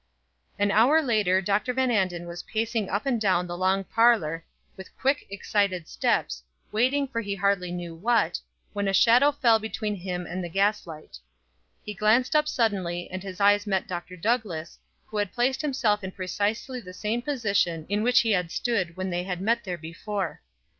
An 0.57 0.71
hour 0.71 0.99
later 0.99 1.43
Dr. 1.43 1.73
Van 1.73 1.91
Anden 1.91 2.25
was 2.25 2.41
pacing 2.41 2.89
up 2.89 3.05
and 3.05 3.21
down 3.21 3.45
the 3.45 3.55
long 3.55 3.83
parlor, 3.83 4.43
with 4.75 4.97
quick, 4.97 5.27
excited 5.29 5.87
steps, 5.87 6.41
waiting 6.71 7.07
for 7.07 7.21
he 7.21 7.35
hardly 7.35 7.69
knew 7.71 7.93
what, 7.93 8.39
when 8.73 8.87
a 8.87 8.93
shadow 8.95 9.31
fell 9.31 9.59
between 9.59 9.93
him 9.93 10.25
and 10.25 10.43
the 10.43 10.49
gaslight. 10.49 11.19
He 11.85 11.93
glanced 11.93 12.35
up 12.35 12.47
suddenly, 12.47 13.11
and 13.11 13.21
his 13.21 13.39
eyes 13.39 13.67
met 13.67 13.87
Dr. 13.87 14.15
Douglass, 14.17 14.79
who 15.05 15.17
had 15.17 15.31
placed 15.33 15.61
himself 15.61 16.03
in 16.03 16.09
precisely 16.09 16.81
the 16.81 16.93
same 16.93 17.21
position 17.21 17.85
in 17.87 18.01
which 18.01 18.21
he 18.21 18.31
had 18.31 18.49
stood 18.49 18.97
when 18.97 19.11
they 19.11 19.21
had 19.21 19.39
met 19.39 19.65
there 19.65 19.77
before. 19.77 20.41